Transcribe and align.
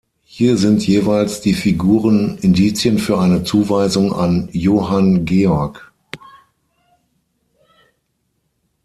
Hier 0.25 0.57
sind 0.57 0.87
jeweils 0.87 1.41
die 1.41 1.53
Figuren 1.53 2.39
Indizien 2.39 2.97
für 2.97 3.19
eine 3.19 3.43
Zuweisung 3.43 4.11
an 4.13 4.49
Johann 4.51 5.25
Georg. 5.25 5.93